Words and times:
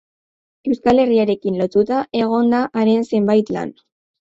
Euskal 0.69 1.01
Herriarekin 1.03 1.61
lotuta 1.65 2.03
egon 2.25 2.53
da 2.59 2.67
haren 2.73 3.09
zenbait 3.15 3.59
lan. 3.61 3.81